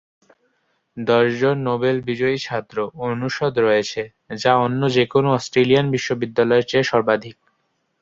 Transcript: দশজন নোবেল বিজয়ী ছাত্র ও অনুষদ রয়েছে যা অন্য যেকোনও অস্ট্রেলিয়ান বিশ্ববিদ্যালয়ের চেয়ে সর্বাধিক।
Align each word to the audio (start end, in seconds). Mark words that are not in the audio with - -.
দশজন 0.97 1.57
নোবেল 1.67 1.97
বিজয়ী 2.07 2.37
ছাত্র 2.39 2.77
ও 2.91 3.01
অনুষদ 3.07 3.53
রয়েছে 3.59 4.01
যা 4.37 4.51
অন্য 4.57 4.81
যেকোনও 4.95 5.35
অস্ট্রেলিয়ান 5.37 5.85
বিশ্ববিদ্যালয়ের 5.91 6.67
চেয়ে 6.67 6.89
সর্বাধিক। 6.91 7.35